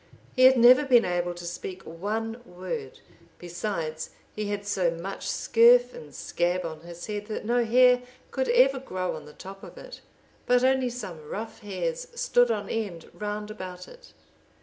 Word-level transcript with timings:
He 0.35 0.45
had 0.45 0.57
never 0.57 0.83
been 0.83 1.05
able 1.05 1.35
to 1.35 1.45
speak 1.45 1.83
one 1.83 2.41
word; 2.43 3.01
besides, 3.37 4.09
he 4.33 4.47
had 4.47 4.65
so 4.65 4.89
much 4.89 5.27
scurf 5.29 5.93
and 5.93 6.11
scab 6.11 6.65
on 6.65 6.79
his 6.79 7.05
head, 7.05 7.27
that 7.27 7.45
no 7.45 7.63
hair 7.63 8.01
could 8.31 8.49
ever 8.49 8.79
grow 8.79 9.15
on 9.15 9.25
the 9.25 9.33
top 9.33 9.61
of 9.63 9.77
it, 9.77 10.01
but 10.47 10.63
only 10.63 10.89
some 10.89 11.29
rough 11.29 11.59
hairs 11.59 12.07
stood 12.15 12.49
on 12.49 12.67
end 12.67 13.11
round 13.13 13.51
about 13.51 13.87
it. 13.87 14.13